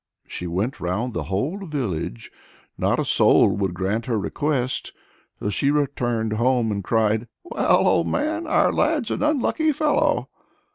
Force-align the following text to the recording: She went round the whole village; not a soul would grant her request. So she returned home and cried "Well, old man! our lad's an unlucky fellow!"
She 0.25 0.47
went 0.47 0.79
round 0.79 1.13
the 1.13 1.25
whole 1.25 1.59
village; 1.63 2.31
not 2.75 2.99
a 2.99 3.05
soul 3.05 3.49
would 3.57 3.75
grant 3.75 4.07
her 4.07 4.17
request. 4.17 4.93
So 5.39 5.51
she 5.51 5.69
returned 5.69 6.33
home 6.33 6.71
and 6.71 6.83
cried 6.83 7.27
"Well, 7.43 7.87
old 7.87 8.07
man! 8.07 8.47
our 8.47 8.73
lad's 8.73 9.11
an 9.11 9.21
unlucky 9.21 9.71
fellow!" 9.71 10.27